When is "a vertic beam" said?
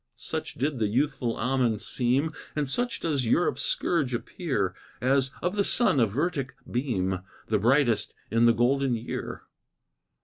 5.99-7.19